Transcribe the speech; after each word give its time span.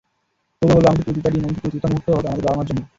তবুও 0.59 0.73
বলব 0.79 0.85
আমাদের 0.91 1.03
প্রতিটা 1.07 1.29
দিন 1.33 1.41
এমনকি 1.45 1.61
প্রতিটা 1.63 1.87
মুহূর্তই 1.91 2.13
হোক 2.15 2.25
আমাদের 2.27 2.45
বাবা-মার 2.45 2.65
জন্য। 2.69 2.81